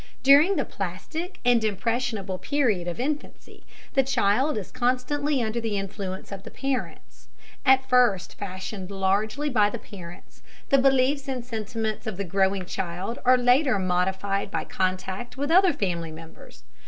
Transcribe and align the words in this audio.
During 0.23 0.55
the 0.55 0.65
plastic 0.65 1.39
and 1.45 1.63
impressionable 1.63 2.39
period 2.39 2.87
of 2.87 2.99
infancy 2.99 3.63
the 3.93 4.01
child 4.01 4.57
is 4.57 4.71
constantly 4.71 5.43
under 5.43 5.61
the 5.61 5.77
influence 5.77 6.31
of 6.31 6.41
the 6.41 6.49
parents. 6.49 7.27
At 7.67 7.87
first 7.87 8.35
fashioned 8.39 8.89
largely 8.89 9.47
by 9.47 9.69
the 9.69 9.77
parents, 9.77 10.41
the 10.69 10.79
beliefs 10.79 11.27
and 11.27 11.45
sentiments 11.45 12.07
of 12.07 12.17
the 12.17 12.23
growing 12.23 12.65
child 12.65 13.19
are 13.25 13.37
later 13.37 13.77
modified 13.77 14.49
by 14.49 14.63
contact 14.65 15.37
with 15.37 15.51
other 15.51 15.71
family 15.71 16.11
members. 16.11 16.63